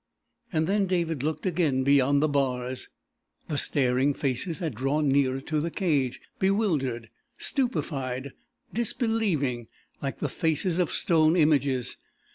And 0.51 0.65
then 0.65 0.87
David 0.87 1.21
looked 1.21 1.45
again 1.45 1.83
beyond 1.83 2.23
the 2.23 2.27
bars. 2.27 2.89
The 3.49 3.57
staring 3.59 4.15
faces 4.15 4.57
had 4.57 4.73
drawn 4.73 5.07
nearer 5.09 5.39
to 5.41 5.61
the 5.61 5.69
cage, 5.69 6.19
bewildered, 6.39 7.11
stupefied, 7.37 8.33
disbelieving, 8.73 9.67
like 10.01 10.17
the 10.17 10.27
faces 10.27 10.79
of 10.79 10.91
stone 10.91 11.35
images. 11.35 11.97